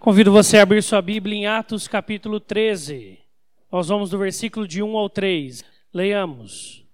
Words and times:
Convido 0.00 0.32
você 0.32 0.56
a 0.56 0.62
abrir 0.62 0.82
sua 0.82 1.02
Bíblia 1.02 1.36
em 1.36 1.46
Atos 1.46 1.86
capítulo 1.86 2.40
13. 2.40 3.18
Nós 3.70 3.88
vamos 3.88 4.08
do 4.08 4.16
versículo 4.16 4.66
de 4.66 4.82
1 4.82 4.96
ao 4.96 5.10
3. 5.10 5.62
Leiamos. 5.92 6.86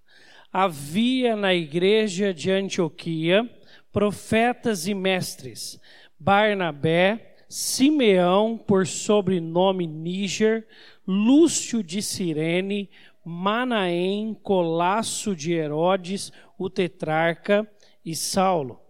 Havia 0.52 1.36
na 1.36 1.54
igreja 1.54 2.34
de 2.34 2.50
Antioquia 2.50 3.48
profetas 3.92 4.88
e 4.88 4.92
mestres, 4.92 5.80
Barnabé, 6.18 7.36
Simeão, 7.48 8.58
por 8.58 8.88
sobrenome 8.88 9.86
Níger, 9.86 10.66
Lúcio 11.06 11.84
de 11.84 12.02
Cirene, 12.02 12.90
Manaém, 13.24 14.34
Colasso 14.34 15.36
de 15.36 15.52
Herodes, 15.52 16.32
o 16.58 16.68
tetrarca, 16.68 17.70
e 18.04 18.16
Saulo. 18.16 18.85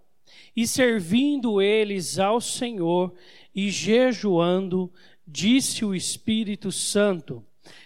E 0.57 0.67
servindo 0.67 1.61
eles 1.61 2.19
ao 2.19 2.41
Senhor, 2.41 3.13
e 3.55 3.69
jejuando, 3.71 4.91
disse 5.27 5.85
o 5.85 5.95
Espírito 5.95 6.73
Santo: 6.73 7.45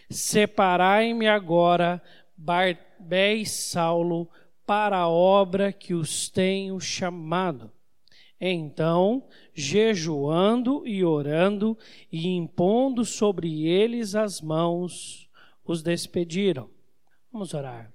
Separai-me 0.08 1.26
agora, 1.26 2.00
Barbé 2.36 3.34
e 3.34 3.46
Saulo, 3.46 4.28
para 4.64 4.98
a 4.98 5.08
obra 5.08 5.72
que 5.72 5.94
os 5.94 6.28
tenho 6.28 6.78
chamado. 6.78 7.72
Então, 8.40 9.24
jejuando 9.52 10.86
e 10.86 11.04
orando 11.04 11.76
e 12.10 12.28
impondo 12.28 13.04
sobre 13.04 13.66
eles 13.66 14.14
as 14.14 14.40
mãos, 14.40 15.28
os 15.64 15.82
despediram. 15.82 16.70
Vamos 17.32 17.52
orar. 17.52 17.92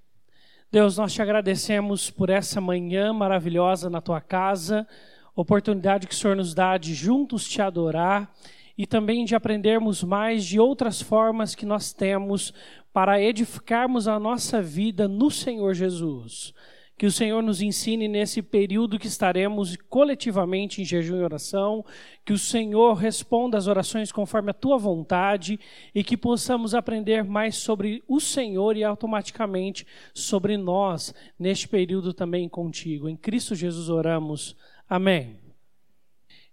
Deus, 0.71 0.97
nós 0.97 1.13
te 1.13 1.21
agradecemos 1.21 2.09
por 2.09 2.29
essa 2.29 2.59
manhã 2.59 3.13
maravilhosa 3.13 3.89
na 3.89 4.01
tua 4.01 4.19
casa 4.19 4.87
oportunidade 5.35 6.07
que 6.07 6.13
o 6.13 6.17
Senhor 6.17 6.35
nos 6.35 6.53
dá 6.53 6.77
de 6.77 6.93
juntos 6.93 7.47
te 7.47 7.61
adorar 7.61 8.33
e 8.77 8.87
também 8.87 9.25
de 9.25 9.35
aprendermos 9.35 10.03
mais 10.03 10.45
de 10.45 10.59
outras 10.59 11.01
formas 11.01 11.53
que 11.53 11.65
nós 11.65 11.91
temos 11.91 12.53
para 12.93 13.21
edificarmos 13.21 14.07
a 14.07 14.17
nossa 14.17 14.61
vida 14.61 15.07
no 15.07 15.29
Senhor 15.29 15.73
Jesus. 15.73 16.53
Que 16.97 17.05
o 17.05 17.11
Senhor 17.11 17.43
nos 17.43 17.61
ensine 17.61 18.07
nesse 18.07 18.41
período 18.41 18.97
que 18.97 19.07
estaremos 19.07 19.75
coletivamente 19.89 20.81
em 20.81 20.85
jejum 20.85 21.17
e 21.17 21.23
oração, 21.23 21.83
que 22.23 22.31
o 22.31 22.37
Senhor 22.37 22.93
responda 22.93 23.57
às 23.57 23.67
orações 23.67 24.13
conforme 24.13 24.51
a 24.51 24.53
tua 24.53 24.77
vontade 24.77 25.59
e 25.93 26.03
que 26.03 26.15
possamos 26.15 26.73
aprender 26.73 27.23
mais 27.23 27.57
sobre 27.57 28.01
o 28.07 28.21
Senhor 28.21 28.77
e 28.77 28.83
automaticamente 28.83 29.85
sobre 30.13 30.55
nós 30.55 31.13
neste 31.37 31.67
período 31.67 32.13
também 32.13 32.47
contigo. 32.47 33.09
Em 33.09 33.17
Cristo 33.17 33.55
Jesus 33.55 33.89
oramos. 33.89 34.55
Amém. 34.89 35.37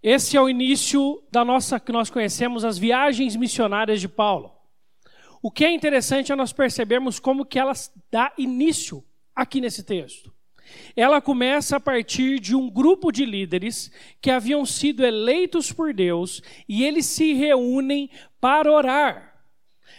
Esse 0.02 0.36
é 0.36 0.40
o 0.40 0.48
início 0.48 1.22
da 1.30 1.44
nossa 1.44 1.78
que 1.78 1.92
nós 1.92 2.10
conhecemos 2.10 2.64
as 2.64 2.77
viagens 2.77 3.36
missionárias 3.36 4.00
de 4.00 4.08
Paulo. 4.08 4.52
O 5.40 5.50
que 5.50 5.64
é 5.64 5.72
interessante 5.72 6.32
é 6.32 6.36
nós 6.36 6.52
percebermos 6.52 7.20
como 7.20 7.44
que 7.44 7.58
ela 7.58 7.72
dá 8.10 8.32
início 8.36 9.04
aqui 9.34 9.61
nesse 9.61 9.83
texto. 9.83 10.33
Ela 10.94 11.20
começa 11.20 11.77
a 11.77 11.80
partir 11.80 12.38
de 12.38 12.55
um 12.55 12.70
grupo 12.70 13.11
de 13.11 13.25
líderes 13.25 13.91
que 14.20 14.30
haviam 14.30 14.64
sido 14.64 15.05
eleitos 15.05 15.72
por 15.72 15.92
Deus 15.92 16.42
e 16.69 16.84
eles 16.84 17.06
se 17.06 17.33
reúnem 17.34 18.11
para 18.41 18.70
orar. 18.70 19.33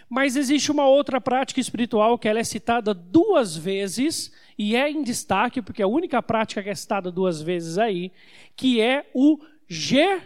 Mas 0.09 0.35
existe 0.35 0.71
uma 0.71 0.87
outra 0.87 1.19
prática 1.19 1.59
espiritual 1.59 2.17
que 2.17 2.27
ela 2.27 2.39
é 2.39 2.43
citada 2.43 2.93
duas 2.93 3.55
vezes 3.55 4.31
e 4.57 4.75
é 4.75 4.89
em 4.89 5.03
destaque, 5.03 5.61
porque 5.61 5.81
é 5.81 5.85
a 5.85 5.87
única 5.87 6.21
prática 6.21 6.61
que 6.61 6.69
é 6.69 6.75
citada 6.75 7.11
duas 7.11 7.41
vezes 7.41 7.77
aí, 7.77 8.11
que 8.55 8.79
é 8.79 9.09
o 9.13 9.39
je, 9.67 10.21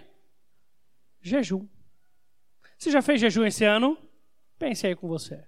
jejum. 1.21 1.67
Você 2.77 2.91
já 2.91 3.01
fez 3.01 3.21
jejum 3.21 3.45
esse 3.45 3.63
ano? 3.63 3.97
Pense 4.59 4.85
aí 4.85 4.95
com 4.95 5.07
você. 5.07 5.43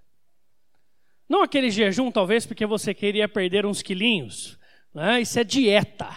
Não 1.30 1.44
aquele 1.44 1.70
jejum, 1.70 2.10
talvez, 2.10 2.44
porque 2.44 2.66
você 2.66 2.92
queria 2.92 3.28
perder 3.28 3.64
uns 3.64 3.82
quilinhos. 3.82 4.58
Né? 4.92 5.20
Isso 5.20 5.38
é 5.38 5.44
dieta. 5.44 6.10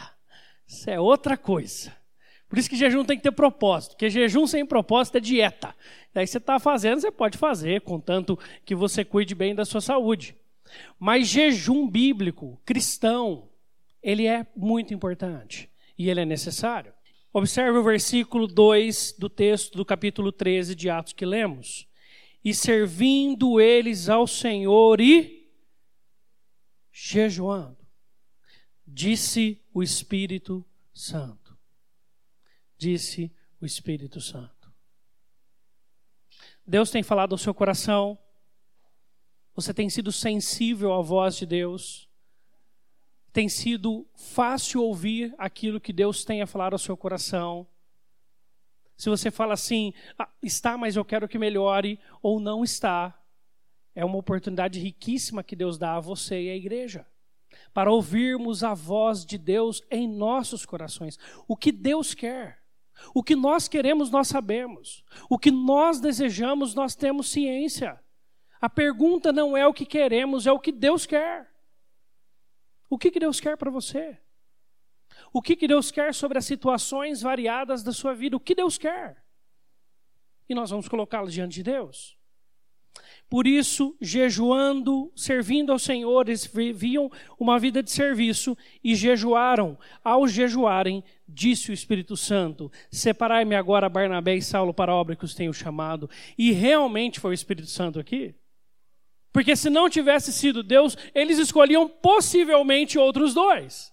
Isso 0.68 0.90
é 0.90 1.00
outra 1.00 1.38
coisa. 1.38 1.96
Por 2.50 2.58
isso 2.58 2.68
que 2.68 2.76
jejum 2.76 3.06
tem 3.06 3.18
que 3.18 3.22
ter 3.22 3.32
propósito, 3.32 3.92
porque 3.92 4.10
jejum 4.10 4.48
sem 4.48 4.66
propósito 4.66 5.18
é 5.18 5.20
dieta. 5.20 5.76
Daí 6.12 6.26
você 6.26 6.40
está 6.40 6.60
fazendo, 6.60 7.00
você 7.00 7.12
pode 7.12 7.38
fazer, 7.38 7.82
contanto 7.82 8.40
que 8.66 8.74
você 8.74 9.06
cuide 9.06 9.36
bem 9.36 9.54
da 9.54 9.66
sua 9.66 9.82
saúde. 9.82 10.36
Mas 10.98 11.28
jejum 11.28 11.88
bíblico, 11.88 12.60
cristão, 12.66 13.48
ele 14.02 14.26
é 14.26 14.48
muito 14.56 14.96
importante 14.96 15.70
e 15.96 16.10
ele 16.10 16.22
é 16.22 16.26
necessário. 16.26 16.92
Observe 17.32 17.78
o 17.78 17.84
versículo 17.84 18.48
2 18.48 19.16
do 19.20 19.30
texto 19.30 19.78
do 19.78 19.86
capítulo 19.86 20.32
13 20.32 20.74
de 20.74 20.90
Atos 20.90 21.14
que 21.14 21.26
lemos. 21.26 21.88
E 22.44 22.54
servindo 22.54 23.60
eles 23.60 24.10
ao 24.10 24.28
Senhor 24.28 25.00
e 25.00 25.50
jejuando, 26.92 27.86
disse 28.86 29.62
o 29.74 29.82
Espírito 29.82 30.66
Santo. 30.94 31.58
Disse 32.78 33.32
o 33.62 33.66
Espírito 33.66 34.20
Santo. 34.20 34.72
Deus 36.66 36.92
tem 36.92 37.02
falado 37.02 37.32
ao 37.32 37.38
seu 37.38 37.54
coração 37.54 38.20
você 39.56 39.74
tem 39.74 39.90
sido 39.90 40.12
sensível 40.12 40.94
à 40.94 41.02
voz 41.02 41.36
de 41.36 41.46
Deus? 41.46 42.10
Tem 43.32 43.48
sido 43.48 44.08
fácil 44.16 44.82
ouvir 44.82 45.34
aquilo 45.38 45.80
que 45.80 45.94
Deus 45.94 46.26
tem 46.26 46.42
a 46.42 46.48
falar 46.48 46.74
ao 46.74 46.80
seu 46.80 46.98
coração? 46.98 47.68
Se 48.96 49.10
você 49.10 49.32
fala 49.32 49.54
assim, 49.54 49.94
ah, 50.18 50.30
está, 50.42 50.78
mas 50.78 50.96
eu 50.96 51.04
quero 51.04 51.28
que 51.28 51.38
melhore, 51.38 52.00
ou 52.22 52.40
não 52.40 52.64
está, 52.64 53.20
é 53.96 54.04
uma 54.06 54.18
oportunidade 54.18 54.80
riquíssima 54.80 55.44
que 55.44 55.56
Deus 55.56 55.78
dá 55.78 55.96
a 55.96 56.00
você 56.00 56.44
e 56.44 56.50
à 56.50 56.56
igreja 56.56 57.06
para 57.74 57.92
ouvirmos 57.92 58.64
a 58.64 58.74
voz 58.74 59.26
de 59.26 59.38
Deus 59.38 59.82
em 59.90 60.08
nossos 60.08 60.66
corações. 60.66 61.18
O 61.48 61.56
que 61.56 61.72
Deus 61.72 62.14
quer, 62.14 62.64
o 63.14 63.24
que 63.24 63.36
nós 63.36 63.68
queremos, 63.68 64.10
nós 64.10 64.28
sabemos. 64.28 65.04
O 65.30 65.38
que 65.38 65.52
nós 65.52 66.00
desejamos, 66.00 66.74
nós 66.74 66.96
temos 66.96 67.30
ciência. 67.30 68.00
A 68.62 68.70
pergunta 68.70 69.32
não 69.32 69.58
é 69.58 69.68
o 69.68 69.74
que 69.74 69.86
queremos, 69.86 70.48
é 70.48 70.52
o 70.52 70.60
que 70.60 70.72
Deus 70.72 71.06
quer. 71.06 71.50
O 72.90 72.98
que, 72.98 73.12
que 73.12 73.20
Deus 73.20 73.40
quer 73.40 73.58
para 73.58 73.72
você? 73.72 74.18
O 75.32 75.42
que, 75.42 75.56
que 75.56 75.68
Deus 75.68 75.92
quer 75.92 76.14
sobre 76.14 76.38
as 76.38 76.46
situações 76.46 77.22
variadas 77.22 77.84
da 77.84 77.92
sua 77.92 78.14
vida? 78.14 78.36
O 78.36 78.40
que 78.40 78.56
Deus 78.56 78.78
quer? 78.78 79.24
E 80.48 80.56
nós 80.56 80.70
vamos 80.70 80.88
colocá-lo 80.88 81.30
diante 81.30 81.56
de 81.56 81.64
Deus. 81.64 82.18
Por 83.30 83.48
isso, 83.48 83.96
jejuando, 84.00 85.12
servindo 85.16 85.72
ao 85.72 85.80
Senhor, 85.80 86.28
eles 86.28 86.46
viviam 86.46 87.12
uma 87.40 87.58
vida 87.58 87.82
de 87.82 87.90
serviço 87.90 88.56
e 88.84 88.94
jejuaram. 88.96 89.78
Ao 90.04 90.28
jejuarem, 90.28 91.04
disse 91.28 91.72
o 91.72 91.74
Espírito 91.74 92.16
Santo: 92.16 92.72
Separai-me 92.92 93.56
agora 93.56 93.90
Barnabé 93.90 94.36
e 94.36 94.42
Saulo 94.42 94.74
para 94.74 94.92
a 94.92 94.96
obra 94.96 95.16
que 95.16 95.26
os 95.26 95.34
tenho 95.34 95.54
chamado. 95.54 96.10
E 96.38 96.52
realmente 96.52 97.20
foi 97.20 97.32
o 97.32 97.34
Espírito 97.34 97.70
Santo 97.70 98.00
aqui? 98.00 98.36
Porque 99.32 99.56
se 99.56 99.68
não 99.68 99.90
tivesse 99.90 100.32
sido 100.32 100.62
Deus, 100.62 100.96
eles 101.16 101.40
escolhiam 101.40 101.90
possivelmente 101.90 103.00
outros 103.00 103.34
dois. 103.34 103.93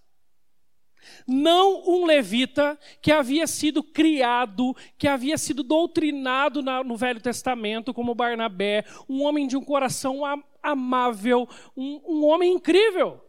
Não 1.26 1.82
um 1.88 2.04
levita 2.04 2.78
que 3.00 3.10
havia 3.10 3.46
sido 3.46 3.82
criado, 3.82 4.76
que 4.98 5.08
havia 5.08 5.38
sido 5.38 5.62
doutrinado 5.62 6.62
no 6.62 6.96
Velho 6.96 7.20
Testamento, 7.20 7.94
como 7.94 8.14
Barnabé, 8.14 8.84
um 9.08 9.22
homem 9.22 9.46
de 9.46 9.56
um 9.56 9.64
coração 9.64 10.22
amável, 10.62 11.48
um, 11.76 12.00
um 12.06 12.24
homem 12.24 12.52
incrível. 12.52 13.20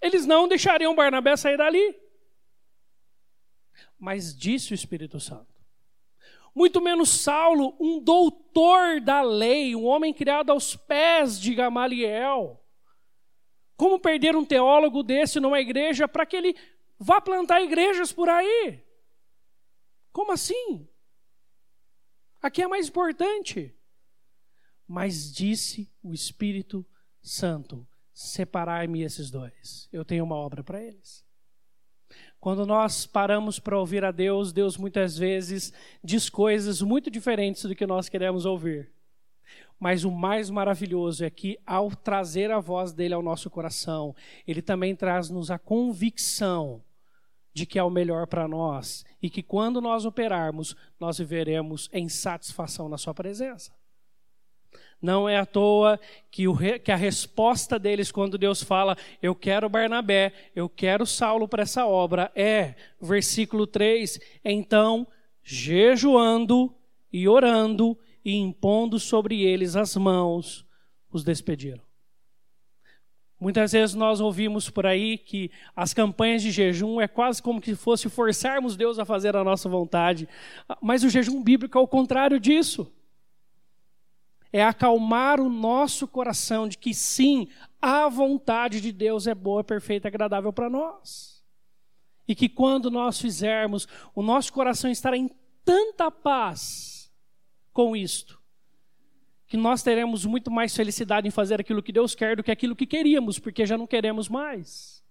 Eles 0.00 0.26
não 0.26 0.48
deixariam 0.48 0.94
Barnabé 0.94 1.36
sair 1.36 1.56
dali. 1.56 1.96
Mas 3.98 4.36
disse 4.36 4.72
o 4.72 4.74
Espírito 4.74 5.20
Santo 5.20 5.52
muito 6.54 6.80
menos 6.80 7.08
Saulo, 7.08 7.74
um 7.80 7.98
doutor 7.98 9.00
da 9.00 9.22
lei, 9.22 9.74
um 9.74 9.86
homem 9.86 10.12
criado 10.12 10.50
aos 10.50 10.76
pés 10.76 11.40
de 11.40 11.54
Gamaliel. 11.54 12.61
Como 13.82 13.98
perder 13.98 14.36
um 14.36 14.44
teólogo 14.44 15.02
desse 15.02 15.40
numa 15.40 15.60
igreja 15.60 16.06
para 16.06 16.24
que 16.24 16.36
ele 16.36 16.54
vá 17.00 17.20
plantar 17.20 17.60
igrejas 17.62 18.12
por 18.12 18.28
aí? 18.28 18.80
Como 20.12 20.30
assim? 20.30 20.88
Aqui 22.40 22.62
é 22.62 22.68
mais 22.68 22.86
importante. 22.86 23.76
Mas 24.86 25.32
disse 25.32 25.92
o 26.00 26.14
Espírito 26.14 26.86
Santo: 27.20 27.84
separai-me 28.14 29.02
esses 29.02 29.32
dois. 29.32 29.88
Eu 29.92 30.04
tenho 30.04 30.22
uma 30.22 30.36
obra 30.36 30.62
para 30.62 30.80
eles. 30.80 31.24
Quando 32.38 32.64
nós 32.64 33.04
paramos 33.04 33.58
para 33.58 33.76
ouvir 33.76 34.04
a 34.04 34.12
Deus, 34.12 34.52
Deus 34.52 34.76
muitas 34.76 35.18
vezes 35.18 35.72
diz 36.04 36.30
coisas 36.30 36.80
muito 36.82 37.10
diferentes 37.10 37.64
do 37.64 37.74
que 37.74 37.84
nós 37.84 38.08
queremos 38.08 38.44
ouvir. 38.44 38.92
Mas 39.82 40.04
o 40.04 40.12
mais 40.12 40.48
maravilhoso 40.48 41.24
é 41.24 41.28
que, 41.28 41.58
ao 41.66 41.90
trazer 41.90 42.52
a 42.52 42.60
voz 42.60 42.92
dele 42.92 43.14
ao 43.14 43.20
nosso 43.20 43.50
coração, 43.50 44.14
ele 44.46 44.62
também 44.62 44.94
traz-nos 44.94 45.50
a 45.50 45.58
convicção 45.58 46.80
de 47.52 47.66
que 47.66 47.80
é 47.80 47.82
o 47.82 47.90
melhor 47.90 48.28
para 48.28 48.46
nós 48.46 49.04
e 49.20 49.28
que 49.28 49.42
quando 49.42 49.80
nós 49.80 50.04
operarmos, 50.04 50.76
nós 51.00 51.18
viveremos 51.18 51.90
em 51.92 52.08
satisfação 52.08 52.88
na 52.88 52.96
Sua 52.96 53.12
presença. 53.12 53.72
Não 55.02 55.28
é 55.28 55.36
à 55.36 55.44
toa 55.44 55.98
que, 56.30 56.46
o, 56.46 56.56
que, 56.56 56.92
a 56.92 56.96
resposta 56.96 57.76
deles, 57.76 58.12
quando 58.12 58.38
Deus 58.38 58.62
fala, 58.62 58.96
eu 59.20 59.34
quero 59.34 59.68
Barnabé, 59.68 60.32
eu 60.54 60.68
quero 60.68 61.04
Saulo 61.04 61.48
para 61.48 61.64
essa 61.64 61.84
obra, 61.88 62.30
é, 62.36 62.76
versículo 63.00 63.66
3, 63.66 64.20
então, 64.44 65.08
jejuando 65.42 66.72
e 67.12 67.26
orando 67.26 67.98
e 68.24 68.36
impondo 68.36 68.98
sobre 68.98 69.42
eles 69.42 69.76
as 69.76 69.96
mãos, 69.96 70.64
os 71.10 71.24
despediram. 71.24 71.82
Muitas 73.42 73.72
vezes 73.72 73.96
nós 73.96 74.20
ouvimos 74.20 74.70
por 74.70 74.86
aí 74.86 75.18
que 75.18 75.50
as 75.74 75.92
campanhas 75.92 76.42
de 76.42 76.52
jejum 76.52 77.00
é 77.00 77.08
quase 77.08 77.42
como 77.42 77.60
se 77.60 77.74
fosse 77.74 78.08
forçarmos 78.08 78.76
Deus 78.76 79.00
a 79.00 79.04
fazer 79.04 79.34
a 79.34 79.42
nossa 79.42 79.68
vontade. 79.68 80.28
Mas 80.80 81.02
o 81.02 81.08
jejum 81.08 81.42
bíblico 81.42 81.76
é 81.76 81.80
o 81.80 81.88
contrário 81.88 82.38
disso. 82.38 82.88
É 84.52 84.62
acalmar 84.62 85.40
o 85.40 85.48
nosso 85.48 86.06
coração 86.06 86.68
de 86.68 86.78
que 86.78 86.94
sim, 86.94 87.48
a 87.80 88.08
vontade 88.08 88.80
de 88.80 88.92
Deus 88.92 89.26
é 89.26 89.34
boa, 89.34 89.64
perfeita 89.64 90.06
agradável 90.06 90.52
para 90.52 90.70
nós. 90.70 91.42
E 92.28 92.36
que 92.36 92.48
quando 92.48 92.92
nós 92.92 93.20
fizermos, 93.20 93.88
o 94.14 94.22
nosso 94.22 94.52
coração 94.52 94.88
estará 94.88 95.16
em 95.16 95.28
tanta 95.64 96.12
paz 96.12 97.01
com 97.72 97.96
isto, 97.96 98.40
que 99.46 99.56
nós 99.56 99.82
teremos 99.82 100.24
muito 100.24 100.50
mais 100.50 100.74
felicidade 100.74 101.28
em 101.28 101.30
fazer 101.30 101.60
aquilo 101.60 101.82
que 101.82 101.92
Deus 101.92 102.14
quer 102.14 102.36
do 102.36 102.42
que 102.42 102.50
aquilo 102.50 102.76
que 102.76 102.86
queríamos, 102.86 103.38
porque 103.38 103.66
já 103.66 103.76
não 103.76 103.86
queremos 103.86 104.28
mais. 104.28 105.04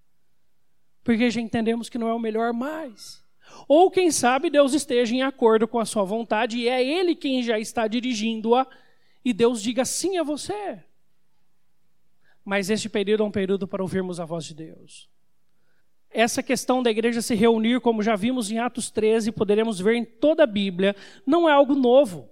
Porque 1.03 1.29
já 1.29 1.39
entendemos 1.39 1.89
que 1.89 1.97
não 1.97 2.07
é 2.07 2.13
o 2.13 2.19
melhor 2.19 2.53
mais. 2.53 3.23
Ou 3.67 3.91
quem 3.91 4.11
sabe 4.11 4.49
Deus 4.49 4.73
esteja 4.73 5.13
em 5.13 5.21
acordo 5.21 5.67
com 5.67 5.79
a 5.79 5.85
sua 5.85 6.03
vontade 6.03 6.57
e 6.57 6.67
é 6.67 6.83
Ele 6.83 7.15
quem 7.15 7.43
já 7.43 7.59
está 7.59 7.87
dirigindo-a 7.87 8.65
e 9.23 9.33
Deus 9.33 9.61
diga 9.61 9.85
sim 9.85 10.17
a 10.17 10.23
você. 10.23 10.83
Mas 12.43 12.69
este 12.69 12.89
período 12.89 13.23
é 13.23 13.25
um 13.27 13.31
período 13.31 13.67
para 13.67 13.83
ouvirmos 13.83 14.19
a 14.19 14.25
voz 14.25 14.45
de 14.45 14.55
Deus. 14.55 15.09
Essa 16.09 16.41
questão 16.41 16.81
da 16.81 16.91
igreja 16.91 17.21
se 17.21 17.35
reunir, 17.35 17.79
como 17.79 18.01
já 18.01 18.15
vimos 18.15 18.51
em 18.51 18.57
Atos 18.57 18.89
13, 18.89 19.31
poderemos 19.31 19.79
ver 19.79 19.95
em 19.95 20.03
toda 20.03 20.43
a 20.43 20.47
Bíblia, 20.47 20.95
não 21.25 21.47
é 21.47 21.53
algo 21.53 21.75
novo 21.75 22.29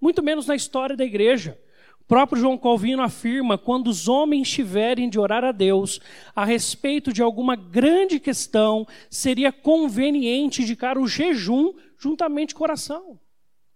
muito 0.00 0.22
menos 0.22 0.46
na 0.46 0.56
história 0.56 0.96
da 0.96 1.04
igreja. 1.04 1.60
O 2.00 2.04
próprio 2.04 2.40
João 2.40 2.58
Calvino 2.58 3.02
afirma: 3.02 3.58
quando 3.58 3.88
os 3.88 4.08
homens 4.08 4.50
tiverem 4.50 5.08
de 5.08 5.18
orar 5.18 5.44
a 5.44 5.52
Deus 5.52 6.00
a 6.34 6.44
respeito 6.44 7.12
de 7.12 7.22
alguma 7.22 7.54
grande 7.54 8.18
questão, 8.18 8.86
seria 9.08 9.52
conveniente 9.52 10.62
indicar 10.62 10.98
o 10.98 11.06
jejum 11.06 11.74
juntamente 11.98 12.54
com 12.54 12.64
oração, 12.64 13.20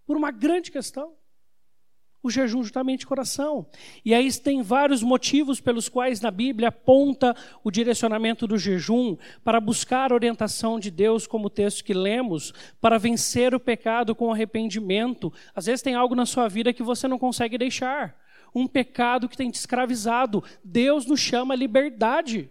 por 0.05 0.17
uma 0.17 0.31
grande 0.31 0.71
questão 0.71 1.13
o 2.27 2.31
jejum 2.31 2.63
juntamente 2.63 3.01
de 3.01 3.07
coração. 3.07 3.65
E 4.03 4.13
aí 4.13 4.31
tem 4.33 4.61
vários 4.61 5.03
motivos 5.03 5.61
pelos 5.61 5.87
quais 5.87 6.21
na 6.21 6.31
Bíblia 6.31 6.69
aponta 6.69 7.35
o 7.63 7.69
direcionamento 7.69 8.47
do 8.47 8.57
jejum 8.57 9.15
para 9.43 9.59
buscar 9.59 10.11
a 10.11 10.15
orientação 10.15 10.79
de 10.79 10.89
Deus, 10.89 11.27
como 11.27 11.47
o 11.47 11.49
texto 11.49 11.83
que 11.83 11.93
lemos, 11.93 12.53
para 12.81 12.97
vencer 12.97 13.53
o 13.53 13.59
pecado 13.59 14.15
com 14.15 14.31
arrependimento. 14.31 15.31
Às 15.55 15.67
vezes 15.67 15.81
tem 15.81 15.95
algo 15.95 16.15
na 16.15 16.25
sua 16.25 16.47
vida 16.47 16.73
que 16.73 16.83
você 16.83 17.07
não 17.07 17.19
consegue 17.19 17.57
deixar. 17.57 18.15
Um 18.53 18.67
pecado 18.67 19.29
que 19.29 19.37
tem 19.37 19.51
te 19.51 19.55
escravizado. 19.55 20.43
Deus 20.63 21.05
nos 21.05 21.19
chama 21.19 21.53
a 21.53 21.57
liberdade. 21.57 22.49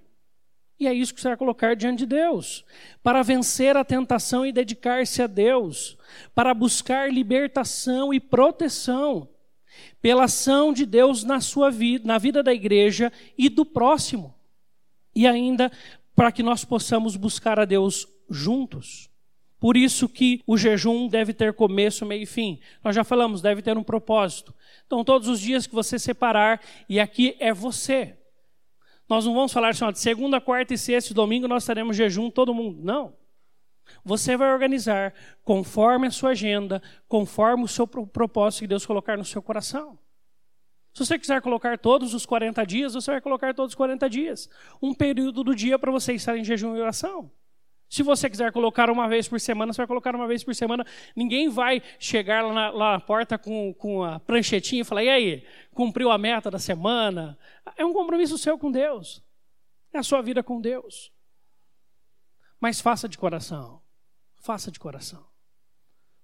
E 0.78 0.86
é 0.86 0.92
isso 0.92 1.14
que 1.14 1.20
você 1.20 1.28
vai 1.28 1.36
colocar 1.36 1.74
diante 1.74 2.00
de 2.00 2.06
Deus. 2.06 2.64
Para 3.02 3.22
vencer 3.22 3.76
a 3.76 3.84
tentação 3.84 4.44
e 4.44 4.52
dedicar-se 4.52 5.22
a 5.22 5.26
Deus. 5.26 5.96
Para 6.34 6.52
buscar 6.52 7.10
libertação 7.12 8.12
e 8.12 8.20
proteção 8.20 9.28
pela 10.00 10.24
ação 10.24 10.72
de 10.72 10.84
Deus 10.84 11.24
na 11.24 11.40
sua 11.40 11.70
vida, 11.70 12.06
na 12.06 12.18
vida 12.18 12.42
da 12.42 12.52
igreja 12.52 13.12
e 13.36 13.48
do 13.48 13.64
próximo. 13.64 14.34
E 15.14 15.26
ainda 15.26 15.70
para 16.14 16.30
que 16.30 16.42
nós 16.42 16.64
possamos 16.64 17.16
buscar 17.16 17.58
a 17.58 17.64
Deus 17.64 18.06
juntos. 18.30 19.10
Por 19.58 19.76
isso 19.76 20.08
que 20.08 20.42
o 20.46 20.58
jejum 20.58 21.08
deve 21.08 21.32
ter 21.32 21.54
começo, 21.54 22.04
meio 22.04 22.24
e 22.24 22.26
fim. 22.26 22.60
Nós 22.82 22.94
já 22.94 23.02
falamos, 23.02 23.40
deve 23.40 23.62
ter 23.62 23.78
um 23.78 23.82
propósito. 23.82 24.54
Então, 24.86 25.02
todos 25.02 25.26
os 25.26 25.40
dias 25.40 25.66
que 25.66 25.74
você 25.74 25.98
separar, 25.98 26.60
e 26.88 27.00
aqui 27.00 27.34
é 27.40 27.52
você. 27.52 28.16
Nós 29.08 29.24
não 29.24 29.34
vamos 29.34 29.52
falar 29.52 29.70
assim, 29.70 29.84
ó, 29.84 29.90
de 29.90 29.98
segunda, 29.98 30.40
quarta 30.40 30.74
e 30.74 30.78
sexta 30.78 31.14
domingo 31.14 31.48
nós 31.48 31.64
teremos 31.64 31.96
jejum 31.96 32.30
todo 32.30 32.54
mundo. 32.54 32.82
Não. 32.82 33.14
Você 34.04 34.36
vai 34.36 34.52
organizar 34.52 35.14
conforme 35.42 36.06
a 36.06 36.10
sua 36.10 36.30
agenda, 36.30 36.82
conforme 37.08 37.64
o 37.64 37.68
seu 37.68 37.86
propósito 37.86 38.60
que 38.60 38.66
Deus 38.68 38.86
colocar 38.86 39.16
no 39.16 39.24
seu 39.24 39.42
coração. 39.42 39.98
Se 40.92 41.04
você 41.04 41.18
quiser 41.18 41.42
colocar 41.42 41.76
todos 41.76 42.14
os 42.14 42.24
40 42.24 42.64
dias, 42.64 42.94
você 42.94 43.10
vai 43.10 43.20
colocar 43.20 43.52
todos 43.52 43.72
os 43.72 43.74
40 43.74 44.08
dias. 44.08 44.48
Um 44.80 44.94
período 44.94 45.42
do 45.42 45.54
dia 45.54 45.78
para 45.78 45.90
você 45.90 46.12
estar 46.12 46.36
em 46.36 46.44
jejum 46.44 46.76
e 46.76 46.80
oração. 46.80 47.30
Se 47.88 48.02
você 48.02 48.28
quiser 48.28 48.50
colocar 48.52 48.90
uma 48.90 49.08
vez 49.08 49.28
por 49.28 49.40
semana, 49.40 49.72
você 49.72 49.78
vai 49.78 49.86
colocar 49.86 50.14
uma 50.14 50.26
vez 50.26 50.42
por 50.42 50.54
semana. 50.54 50.84
Ninguém 51.14 51.48
vai 51.48 51.82
chegar 51.98 52.44
lá 52.44 52.52
na, 52.52 52.70
lá 52.70 52.92
na 52.92 53.00
porta 53.00 53.38
com, 53.38 53.72
com 53.74 54.02
a 54.02 54.18
pranchetinha 54.18 54.82
e 54.82 54.84
falar: 54.84 55.04
e 55.04 55.08
aí, 55.08 55.46
cumpriu 55.72 56.10
a 56.10 56.18
meta 56.18 56.50
da 56.50 56.58
semana? 56.58 57.38
É 57.76 57.84
um 57.84 57.92
compromisso 57.92 58.38
seu 58.38 58.58
com 58.58 58.70
Deus. 58.70 59.22
É 59.92 59.98
a 59.98 60.02
sua 60.02 60.22
vida 60.22 60.42
com 60.42 60.60
Deus. 60.60 61.13
Mas 62.64 62.80
faça 62.80 63.06
de 63.06 63.18
coração. 63.18 63.82
Faça 64.40 64.70
de 64.70 64.80
coração. 64.80 65.22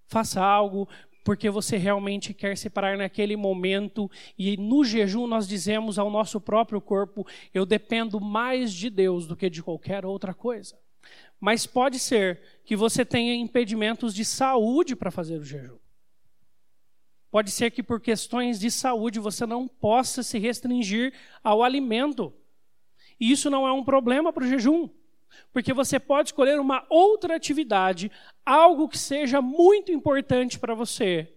Faça 0.06 0.42
algo 0.42 0.88
porque 1.22 1.50
você 1.50 1.76
realmente 1.76 2.32
quer 2.32 2.56
separar 2.56 2.96
naquele 2.96 3.36
momento 3.36 4.10
e 4.38 4.56
no 4.56 4.82
jejum 4.82 5.26
nós 5.26 5.46
dizemos 5.46 5.98
ao 5.98 6.10
nosso 6.10 6.40
próprio 6.40 6.80
corpo: 6.80 7.26
eu 7.52 7.66
dependo 7.66 8.18
mais 8.18 8.72
de 8.72 8.88
Deus 8.88 9.26
do 9.26 9.36
que 9.36 9.50
de 9.50 9.62
qualquer 9.62 10.06
outra 10.06 10.32
coisa. 10.32 10.80
Mas 11.38 11.66
pode 11.66 11.98
ser 11.98 12.40
que 12.64 12.74
você 12.74 13.04
tenha 13.04 13.34
impedimentos 13.34 14.14
de 14.14 14.24
saúde 14.24 14.96
para 14.96 15.10
fazer 15.10 15.36
o 15.36 15.44
jejum. 15.44 15.76
Pode 17.30 17.50
ser 17.50 17.70
que 17.70 17.82
por 17.82 18.00
questões 18.00 18.58
de 18.58 18.70
saúde 18.70 19.20
você 19.20 19.44
não 19.44 19.68
possa 19.68 20.22
se 20.22 20.38
restringir 20.38 21.12
ao 21.44 21.62
alimento. 21.62 22.32
E 23.20 23.30
isso 23.30 23.50
não 23.50 23.68
é 23.68 23.72
um 23.72 23.84
problema 23.84 24.32
para 24.32 24.44
o 24.44 24.48
jejum. 24.48 24.88
Porque 25.52 25.72
você 25.72 25.98
pode 25.98 26.30
escolher 26.30 26.58
uma 26.60 26.86
outra 26.88 27.36
atividade, 27.36 28.10
algo 28.44 28.88
que 28.88 28.98
seja 28.98 29.40
muito 29.40 29.92
importante 29.92 30.58
para 30.58 30.74
você. 30.74 31.32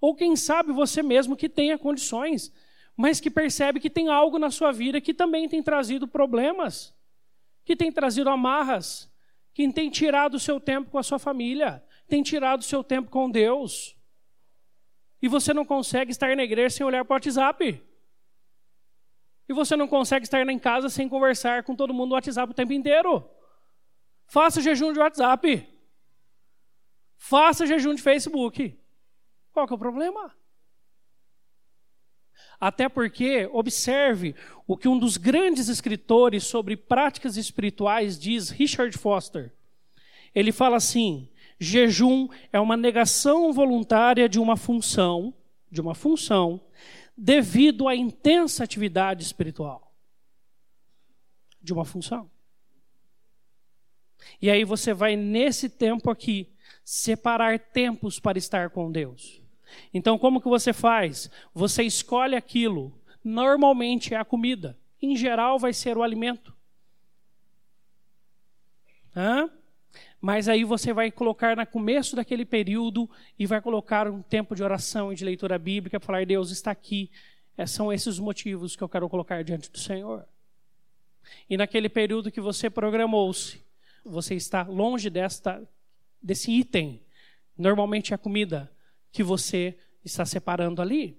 Ou 0.00 0.14
quem 0.14 0.36
sabe 0.36 0.72
você 0.72 1.02
mesmo 1.02 1.36
que 1.36 1.48
tenha 1.48 1.78
condições, 1.78 2.52
mas 2.96 3.20
que 3.20 3.30
percebe 3.30 3.80
que 3.80 3.90
tem 3.90 4.08
algo 4.08 4.38
na 4.38 4.50
sua 4.50 4.72
vida 4.72 5.00
que 5.00 5.12
também 5.12 5.48
tem 5.48 5.62
trazido 5.62 6.08
problemas, 6.08 6.94
que 7.64 7.76
tem 7.76 7.92
trazido 7.92 8.30
amarras, 8.30 9.12
que 9.52 9.70
tem 9.72 9.90
tirado 9.90 10.34
o 10.34 10.40
seu 10.40 10.60
tempo 10.60 10.90
com 10.90 10.98
a 10.98 11.02
sua 11.02 11.18
família, 11.18 11.82
tem 12.08 12.22
tirado 12.22 12.60
o 12.60 12.64
seu 12.64 12.84
tempo 12.84 13.10
com 13.10 13.30
Deus. 13.30 13.96
E 15.20 15.28
você 15.28 15.52
não 15.52 15.64
consegue 15.64 16.10
estar 16.10 16.34
na 16.36 16.44
igreja 16.44 16.76
sem 16.76 16.86
olhar 16.86 17.04
para 17.04 17.14
o 17.14 17.16
WhatsApp. 17.16 17.82
E 19.48 19.52
você 19.52 19.76
não 19.76 19.86
consegue 19.86 20.24
estar 20.24 20.46
em 20.48 20.58
casa 20.58 20.88
sem 20.88 21.08
conversar 21.08 21.62
com 21.62 21.76
todo 21.76 21.94
mundo 21.94 22.10
no 22.10 22.14
WhatsApp 22.14 22.50
o 22.50 22.54
tempo 22.54 22.72
inteiro. 22.72 23.28
Faça 24.26 24.60
jejum 24.60 24.92
de 24.92 24.98
WhatsApp. 24.98 25.68
Faça 27.16 27.66
jejum 27.66 27.94
de 27.94 28.02
Facebook. 28.02 28.78
Qual 29.52 29.66
que 29.66 29.72
é 29.72 29.76
o 29.76 29.78
problema? 29.78 30.34
Até 32.60 32.88
porque, 32.88 33.48
observe 33.52 34.34
o 34.66 34.76
que 34.76 34.88
um 34.88 34.98
dos 34.98 35.16
grandes 35.16 35.68
escritores 35.68 36.44
sobre 36.44 36.76
práticas 36.76 37.36
espirituais 37.36 38.18
diz, 38.18 38.50
Richard 38.50 38.96
Foster. 38.96 39.54
Ele 40.34 40.52
fala 40.52 40.76
assim: 40.76 41.30
jejum 41.58 42.28
é 42.52 42.58
uma 42.58 42.76
negação 42.76 43.52
voluntária 43.52 44.28
de 44.28 44.38
uma 44.38 44.56
função, 44.56 45.34
de 45.70 45.80
uma 45.80 45.94
função, 45.94 46.60
devido 47.16 47.88
à 47.88 47.96
intensa 47.96 48.62
atividade 48.62 49.22
espiritual 49.22 49.92
de 51.62 51.72
uma 51.72 51.84
função. 51.84 52.30
E 54.40 54.50
aí 54.50 54.64
você 54.64 54.92
vai, 54.92 55.16
nesse 55.16 55.68
tempo 55.68 56.10
aqui, 56.10 56.52
separar 56.84 57.58
tempos 57.58 58.20
para 58.20 58.38
estar 58.38 58.70
com 58.70 58.90
Deus. 58.90 59.42
Então, 59.92 60.18
como 60.18 60.40
que 60.40 60.48
você 60.48 60.72
faz? 60.72 61.30
Você 61.54 61.82
escolhe 61.82 62.36
aquilo. 62.36 62.92
Normalmente 63.22 64.14
é 64.14 64.16
a 64.16 64.24
comida. 64.24 64.78
Em 65.00 65.16
geral, 65.16 65.58
vai 65.58 65.72
ser 65.72 65.96
o 65.96 66.02
alimento. 66.02 66.54
Hã? 69.14 69.50
Mas 70.20 70.48
aí 70.48 70.64
você 70.64 70.92
vai 70.92 71.10
colocar 71.10 71.56
no 71.56 71.66
começo 71.66 72.16
daquele 72.16 72.44
período 72.44 73.08
e 73.38 73.46
vai 73.46 73.60
colocar 73.60 74.08
um 74.08 74.22
tempo 74.22 74.54
de 74.54 74.62
oração 74.62 75.12
e 75.12 75.16
de 75.16 75.24
leitura 75.24 75.58
bíblica 75.58 76.00
para 76.00 76.06
falar: 76.06 76.26
Deus 76.26 76.50
está 76.50 76.70
aqui. 76.70 77.10
É, 77.56 77.66
são 77.66 77.92
esses 77.92 78.06
os 78.06 78.20
motivos 78.20 78.76
que 78.76 78.82
eu 78.82 78.88
quero 78.88 79.08
colocar 79.08 79.42
diante 79.42 79.70
do 79.70 79.78
Senhor. 79.78 80.26
E 81.48 81.56
naquele 81.56 81.88
período 81.88 82.30
que 82.30 82.40
você 82.40 82.68
programou-se, 82.70 83.64
você 84.04 84.34
está 84.34 84.62
longe 84.62 85.10
desta, 85.10 85.66
desse 86.22 86.52
item, 86.52 87.02
normalmente 87.56 88.12
é 88.12 88.14
a 88.14 88.18
comida 88.18 88.70
que 89.10 89.22
você 89.22 89.76
está 90.04 90.24
separando 90.24 90.80
ali. 90.80 91.18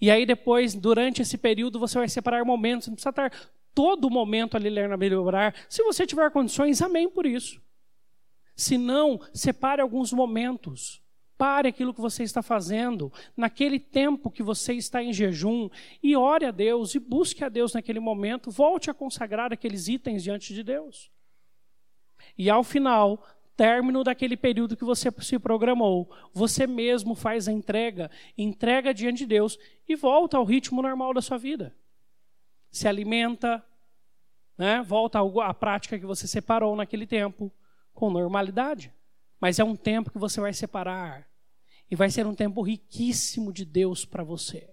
E 0.00 0.10
aí 0.10 0.26
depois, 0.26 0.74
durante 0.74 1.22
esse 1.22 1.38
período, 1.38 1.78
você 1.78 1.98
vai 1.98 2.08
separar 2.08 2.44
momentos, 2.44 2.88
não 2.88 2.94
precisa 2.94 3.10
estar 3.10 3.32
todo 3.74 4.10
momento 4.10 4.56
ali 4.56 4.68
lendo 4.68 4.92
a 4.92 4.96
Bíblia 4.96 5.20
orar. 5.20 5.54
Se 5.68 5.82
você 5.82 6.06
tiver 6.06 6.30
condições, 6.30 6.82
amém 6.82 7.08
por 7.08 7.24
isso. 7.24 7.62
Se 8.56 8.78
não, 8.78 9.20
separe 9.34 9.82
alguns 9.82 10.12
momentos. 10.12 11.02
Pare 11.36 11.68
aquilo 11.68 11.92
que 11.92 12.00
você 12.00 12.22
está 12.22 12.42
fazendo, 12.42 13.12
naquele 13.36 13.78
tempo 13.78 14.30
que 14.30 14.42
você 14.42 14.72
está 14.72 15.02
em 15.02 15.12
jejum, 15.12 15.68
e 16.02 16.16
ore 16.16 16.46
a 16.46 16.50
Deus, 16.50 16.94
e 16.94 16.98
busque 16.98 17.44
a 17.44 17.50
Deus 17.50 17.74
naquele 17.74 18.00
momento, 18.00 18.50
volte 18.50 18.90
a 18.90 18.94
consagrar 18.94 19.52
aqueles 19.52 19.86
itens 19.86 20.22
diante 20.22 20.54
de 20.54 20.62
Deus. 20.62 21.10
E 22.38 22.48
ao 22.48 22.64
final, 22.64 23.22
término 23.54 24.02
daquele 24.02 24.34
período 24.34 24.76
que 24.76 24.84
você 24.84 25.10
se 25.20 25.38
programou, 25.38 26.10
você 26.32 26.66
mesmo 26.66 27.14
faz 27.14 27.48
a 27.48 27.52
entrega, 27.52 28.10
entrega 28.36 28.94
diante 28.94 29.18
de 29.18 29.26
Deus 29.26 29.58
e 29.86 29.94
volta 29.94 30.38
ao 30.38 30.44
ritmo 30.44 30.80
normal 30.80 31.12
da 31.12 31.20
sua 31.20 31.36
vida. 31.36 31.76
Se 32.70 32.88
alimenta, 32.88 33.62
né? 34.56 34.82
volta 34.82 35.18
à 35.44 35.52
prática 35.54 35.98
que 35.98 36.06
você 36.06 36.26
separou 36.26 36.74
naquele 36.74 37.06
tempo, 37.06 37.52
com 37.96 38.10
normalidade. 38.10 38.92
Mas 39.40 39.58
é 39.58 39.64
um 39.64 39.74
tempo 39.74 40.10
que 40.10 40.18
você 40.18 40.40
vai 40.40 40.52
separar. 40.52 41.26
E 41.90 41.96
vai 41.96 42.10
ser 42.10 42.26
um 42.26 42.34
tempo 42.34 42.62
riquíssimo 42.62 43.52
de 43.52 43.64
Deus 43.64 44.04
para 44.04 44.22
você. 44.22 44.70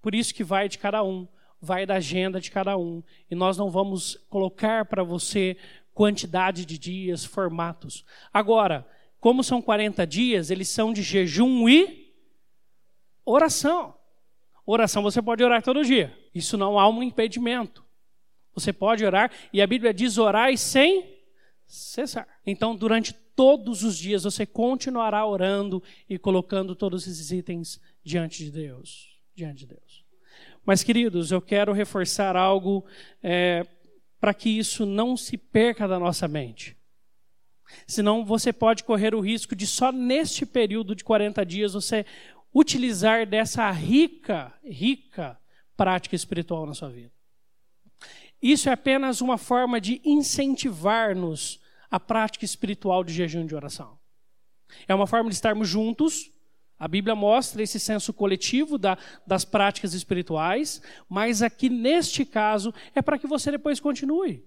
Por 0.00 0.14
isso 0.14 0.34
que 0.34 0.44
vai 0.44 0.68
de 0.68 0.78
cada 0.78 1.02
um, 1.02 1.26
vai 1.60 1.84
da 1.84 1.94
agenda 1.94 2.40
de 2.40 2.50
cada 2.50 2.76
um. 2.76 3.02
E 3.30 3.34
nós 3.34 3.56
não 3.56 3.70
vamos 3.70 4.14
colocar 4.28 4.84
para 4.84 5.02
você 5.02 5.56
quantidade 5.92 6.64
de 6.64 6.78
dias, 6.78 7.24
formatos. 7.24 8.04
Agora, 8.32 8.86
como 9.18 9.42
são 9.42 9.60
40 9.60 10.06
dias, 10.06 10.50
eles 10.50 10.68
são 10.68 10.92
de 10.92 11.02
jejum 11.02 11.68
e 11.68 12.14
oração. 13.24 13.96
Oração 14.64 15.02
você 15.02 15.20
pode 15.20 15.42
orar 15.42 15.62
todo 15.62 15.84
dia. 15.84 16.16
Isso 16.34 16.56
não 16.56 16.78
há 16.78 16.88
um 16.88 17.02
impedimento. 17.02 17.84
Você 18.54 18.72
pode 18.72 19.04
orar 19.04 19.30
e 19.52 19.62
a 19.62 19.66
Bíblia 19.66 19.94
diz 19.94 20.18
orar 20.18 20.56
sem 20.56 21.17
cessar. 21.68 22.26
Então, 22.44 22.74
durante 22.74 23.12
todos 23.12 23.84
os 23.84 23.96
dias, 23.96 24.24
você 24.24 24.44
continuará 24.44 25.24
orando 25.24 25.82
e 26.08 26.18
colocando 26.18 26.74
todos 26.74 27.06
esses 27.06 27.30
itens 27.30 27.80
diante 28.02 28.44
de 28.44 28.50
Deus. 28.50 29.20
Diante 29.34 29.60
de 29.60 29.66
Deus. 29.68 30.04
Mas, 30.64 30.82
queridos, 30.82 31.30
eu 31.30 31.40
quero 31.40 31.72
reforçar 31.72 32.34
algo 32.34 32.84
é, 33.22 33.66
para 34.18 34.34
que 34.34 34.48
isso 34.48 34.84
não 34.84 35.16
se 35.16 35.36
perca 35.36 35.86
da 35.86 35.98
nossa 35.98 36.26
mente. 36.26 36.76
Senão 37.86 38.24
você 38.24 38.52
pode 38.52 38.82
correr 38.82 39.14
o 39.14 39.20
risco 39.20 39.54
de 39.54 39.66
só 39.66 39.92
neste 39.92 40.46
período 40.46 40.94
de 40.94 41.04
40 41.04 41.44
dias 41.44 41.74
você 41.74 42.04
utilizar 42.54 43.26
dessa 43.26 43.70
rica, 43.70 44.52
rica 44.64 45.38
prática 45.76 46.16
espiritual 46.16 46.66
na 46.66 46.74
sua 46.74 46.88
vida. 46.88 47.12
Isso 48.40 48.68
é 48.68 48.72
apenas 48.72 49.20
uma 49.20 49.36
forma 49.36 49.80
de 49.80 50.00
incentivar-nos 50.04 51.60
à 51.90 51.98
prática 51.98 52.44
espiritual 52.44 53.02
de 53.02 53.12
jejum 53.12 53.42
e 53.42 53.46
de 53.46 53.54
oração. 53.54 53.98
É 54.86 54.94
uma 54.94 55.06
forma 55.06 55.28
de 55.28 55.34
estarmos 55.34 55.68
juntos. 55.68 56.30
A 56.78 56.86
Bíblia 56.86 57.14
mostra 57.16 57.62
esse 57.62 57.80
senso 57.80 58.12
coletivo 58.12 58.78
da, 58.78 58.96
das 59.26 59.44
práticas 59.44 59.94
espirituais, 59.94 60.80
mas 61.08 61.42
aqui 61.42 61.68
neste 61.68 62.24
caso 62.24 62.72
é 62.94 63.02
para 63.02 63.18
que 63.18 63.26
você 63.26 63.50
depois 63.50 63.80
continue. 63.80 64.44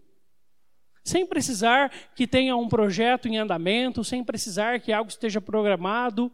Sem 1.04 1.26
precisar 1.26 1.92
que 2.16 2.28
tenha 2.28 2.56
um 2.56 2.70
projeto 2.70 3.28
em 3.28 3.38
andamento, 3.38 4.04
sem 4.04 4.24
precisar 4.24 4.80
que 4.80 4.94
algo 4.94 5.10
esteja 5.10 5.42
programado, 5.42 6.32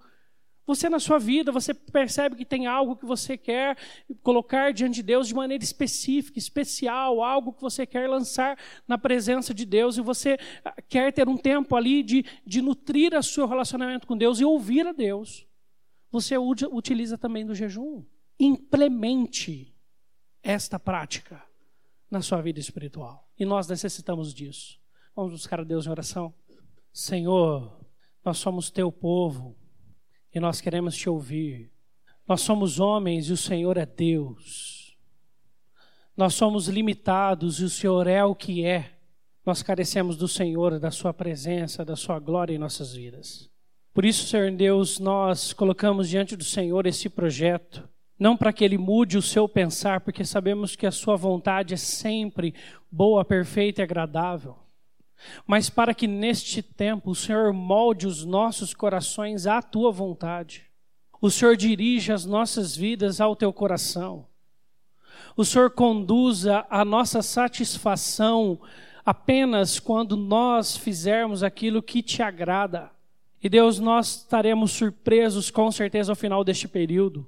você 0.67 0.89
na 0.89 0.99
sua 0.99 1.17
vida, 1.17 1.49
você 1.49 1.73
percebe 1.73 2.35
que 2.35 2.43
tem 2.43 2.67
algo 2.67 2.97
que 2.97 3.05
você 3.05 3.37
quer 3.37 3.77
colocar 4.21 4.73
diante 4.73 4.95
de 4.95 5.03
Deus 5.03 5.29
de 5.29 5.33
maneira 5.33 5.63
específica, 5.63 6.37
especial, 6.37 7.23
algo 7.23 7.53
que 7.53 7.61
você 7.61 7.85
quer 7.85 8.09
lançar 8.09 8.59
na 8.85 8.97
presença 8.97 9.53
de 9.53 9.65
Deus 9.65 9.97
e 9.97 10.01
você 10.01 10.37
ah, 10.65 10.75
quer 10.89 11.13
ter 11.13 11.29
um 11.29 11.37
tempo 11.37 11.73
ali 11.73 12.03
de, 12.03 12.25
de 12.45 12.61
nutrir 12.61 13.13
o 13.13 13.23
seu 13.23 13.47
relacionamento 13.47 14.05
com 14.05 14.17
Deus 14.17 14.41
e 14.41 14.45
ouvir 14.45 14.85
a 14.85 14.91
Deus. 14.91 15.47
Você 16.11 16.37
utiliza 16.37 17.17
também 17.17 17.45
do 17.45 17.55
jejum. 17.55 18.03
Implemente 18.37 19.73
esta 20.43 20.77
prática 20.77 21.41
na 22.11 22.21
sua 22.21 22.41
vida 22.41 22.59
espiritual. 22.59 23.29
E 23.39 23.45
nós 23.45 23.69
necessitamos 23.69 24.33
disso. 24.33 24.77
Vamos 25.15 25.31
buscar 25.31 25.61
a 25.61 25.63
Deus 25.63 25.85
em 25.85 25.89
oração. 25.89 26.33
Senhor, 26.91 27.85
nós 28.23 28.37
somos 28.37 28.69
teu 28.69 28.91
povo 28.91 29.57
e 30.33 30.39
nós 30.39 30.61
queremos 30.61 30.95
te 30.95 31.09
ouvir. 31.09 31.71
Nós 32.27 32.41
somos 32.41 32.79
homens 32.79 33.29
e 33.29 33.33
o 33.33 33.37
Senhor 33.37 33.77
é 33.77 33.85
Deus. 33.85 34.97
Nós 36.15 36.33
somos 36.33 36.67
limitados 36.67 37.59
e 37.59 37.63
o 37.63 37.69
Senhor 37.69 38.07
é 38.07 38.23
o 38.23 38.35
que 38.35 38.65
é. 38.65 38.93
Nós 39.45 39.63
carecemos 39.63 40.17
do 40.17 40.27
Senhor, 40.27 40.79
da 40.79 40.91
Sua 40.91 41.13
presença, 41.13 41.85
da 41.85 41.95
Sua 41.95 42.19
glória 42.19 42.53
em 42.53 42.57
nossas 42.57 42.93
vidas. 42.93 43.49
Por 43.93 44.03
isso, 44.03 44.27
Senhor 44.27 44.51
Deus, 44.51 44.99
nós 44.99 45.53
colocamos 45.53 46.09
diante 46.09 46.35
do 46.35 46.43
Senhor 46.43 46.85
esse 46.85 47.09
projeto, 47.09 47.87
não 48.19 48.35
para 48.35 48.51
que 48.51 48.63
Ele 48.63 48.77
mude 48.77 49.17
o 49.17 49.21
seu 49.21 49.47
pensar, 49.47 50.01
porque 50.01 50.25
sabemos 50.25 50.75
que 50.75 50.85
a 50.85 50.91
Sua 50.91 51.15
vontade 51.15 51.73
é 51.73 51.77
sempre 51.77 52.53
boa, 52.91 53.23
perfeita 53.23 53.81
e 53.81 53.83
agradável 53.83 54.66
mas 55.45 55.69
para 55.69 55.93
que 55.93 56.07
neste 56.07 56.61
tempo 56.61 57.11
o 57.11 57.15
Senhor 57.15 57.51
molde 57.53 58.07
os 58.07 58.23
nossos 58.23 58.73
corações 58.73 59.47
à 59.47 59.61
tua 59.61 59.91
vontade. 59.91 60.65
O 61.19 61.31
Senhor 61.31 61.55
dirija 61.55 62.13
as 62.13 62.25
nossas 62.25 62.75
vidas 62.75 63.19
ao 63.19 63.35
teu 63.35 63.51
coração. 63.51 64.25
O 65.35 65.43
Senhor 65.43 65.71
conduza 65.71 66.65
a 66.69 66.85
nossa 66.85 67.21
satisfação 67.21 68.59
apenas 69.05 69.79
quando 69.79 70.15
nós 70.17 70.75
fizermos 70.75 71.43
aquilo 71.43 71.81
que 71.81 72.03
te 72.03 72.21
agrada. 72.21 72.91
E 73.41 73.47
Deus, 73.47 73.79
nós 73.79 74.17
estaremos 74.17 74.71
surpresos 74.71 75.49
com 75.49 75.71
certeza 75.71 76.11
ao 76.11 76.15
final 76.15 76.43
deste 76.43 76.67
período, 76.67 77.25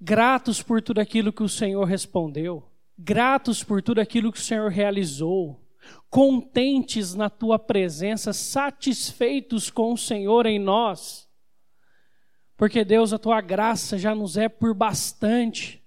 gratos 0.00 0.62
por 0.62 0.80
tudo 0.82 1.00
aquilo 1.00 1.32
que 1.32 1.42
o 1.42 1.48
Senhor 1.48 1.84
respondeu, 1.84 2.62
gratos 2.98 3.64
por 3.64 3.82
tudo 3.82 4.00
aquilo 4.00 4.30
que 4.30 4.38
o 4.38 4.42
Senhor 4.42 4.70
realizou 4.70 5.58
contentes 6.10 7.14
na 7.14 7.28
tua 7.28 7.58
presença, 7.58 8.32
satisfeitos 8.32 9.70
com 9.70 9.92
o 9.92 9.98
Senhor 9.98 10.46
em 10.46 10.58
nós. 10.58 11.28
Porque, 12.56 12.84
Deus, 12.84 13.12
a 13.12 13.18
tua 13.18 13.40
graça 13.40 13.96
já 13.96 14.14
nos 14.14 14.36
é 14.36 14.48
por 14.48 14.74
bastante. 14.74 15.84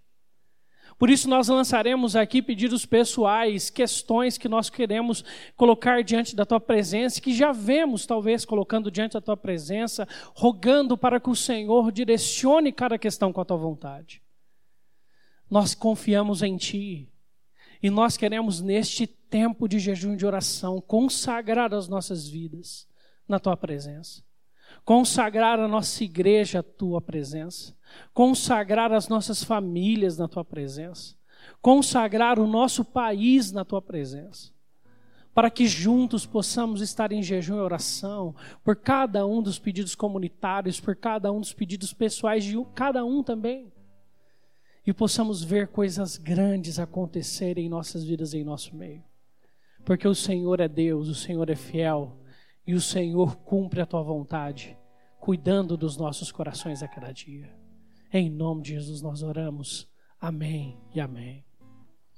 Por 0.98 1.10
isso, 1.10 1.28
nós 1.28 1.48
lançaremos 1.48 2.16
aqui 2.16 2.42
pedidos 2.44 2.86
pessoais, 2.86 3.72
questões 3.72 4.38
que 4.38 4.48
nós 4.48 4.70
queremos 4.70 5.26
colocar 5.56 6.04
diante 6.04 6.36
da 6.36 6.46
tua 6.46 6.60
presença, 6.60 7.20
que 7.20 7.34
já 7.34 7.52
vemos, 7.52 8.06
talvez, 8.06 8.46
colocando 8.46 8.92
diante 8.92 9.14
da 9.14 9.22
tua 9.22 9.36
presença, 9.36 10.08
rogando 10.36 10.96
para 10.96 11.20
que 11.20 11.30
o 11.30 11.36
Senhor 11.36 11.92
direcione 11.92 12.72
cada 12.72 13.00
questão 13.00 13.34
com 13.34 13.42
a 13.42 13.46
tua 13.46 13.58
vontade. 13.58 14.22
Nós 15.50 15.74
confiamos 15.74 16.44
em 16.44 16.56
ti 16.56 17.12
e 17.82 17.90
nós 17.90 18.16
queremos, 18.16 18.62
neste 18.62 19.08
tempo 19.32 19.66
de 19.66 19.80
jejum 19.80 20.14
e 20.14 20.18
de 20.18 20.26
oração, 20.26 20.82
consagrar 20.82 21.74
as 21.74 21.88
nossas 21.88 22.28
vidas 22.28 22.86
na 23.26 23.40
tua 23.40 23.56
presença. 23.56 24.22
Consagrar 24.84 25.58
a 25.58 25.68
nossa 25.70 26.04
igreja 26.04 26.60
à 26.60 26.64
tua 26.64 27.02
presença. 27.02 27.74
Consagrar 28.14 28.92
as 28.92 29.08
nossas 29.08 29.42
famílias 29.42 30.18
na 30.18 30.28
tua 30.28 30.44
presença. 30.44 31.16
Consagrar 31.62 32.38
o 32.38 32.46
nosso 32.46 32.84
país 32.84 33.54
na 33.54 33.64
tua 33.64 33.82
presença. 33.82 34.52
Para 35.34 35.50
que 35.50 35.66
juntos 35.66 36.26
possamos 36.26 36.82
estar 36.82 37.14
em 37.14 37.24
jejum 37.24 37.56
e 37.56 37.62
oração 37.62 38.36
por 38.66 38.76
cada 38.76 39.26
um 39.26 39.42
dos 39.42 39.58
pedidos 39.58 39.96
comunitários, 39.96 40.78
por 40.82 40.94
cada 40.94 41.32
um 41.32 41.40
dos 41.40 41.54
pedidos 41.54 41.94
pessoais 41.94 42.44
de 42.44 42.58
cada 42.76 43.06
um 43.06 43.24
também 43.24 43.72
e 44.86 44.92
possamos 44.92 45.44
ver 45.44 45.68
coisas 45.68 46.18
grandes 46.18 46.80
acontecerem 46.80 47.68
em 47.68 47.70
nossas 47.70 48.04
vidas 48.04 48.34
e 48.34 48.40
em 48.40 48.44
nosso 48.44 48.76
meio. 48.76 49.11
Porque 49.84 50.08
o 50.08 50.16
Senhor 50.16 50.60
é 50.60 50.68
Deus, 50.68 51.08
o 51.08 51.16
Senhor 51.16 51.50
é 51.50 51.56
fiel 51.56 52.18
e 52.66 52.74
o 52.74 52.82
Senhor 52.82 53.38
cumpre 53.38 53.82
a 53.82 53.86
tua 53.86 54.02
vontade, 54.02 54.78
cuidando 55.20 55.76
dos 55.76 55.98
nossos 55.98 56.32
corações 56.32 56.84
a 56.84 56.88
cada 56.88 57.12
dia. 57.12 57.54
Em 58.14 58.30
nome 58.30 58.62
de 58.62 58.72
Jesus 58.72 59.02
nós 59.02 59.24
oramos. 59.24 59.90
Amém 60.20 60.80
e 60.94 61.00
amém. 61.00 61.51